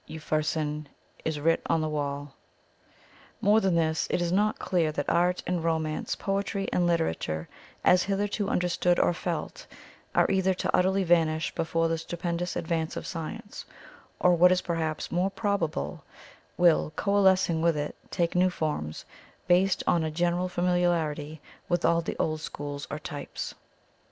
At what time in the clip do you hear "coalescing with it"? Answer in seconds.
16.95-17.95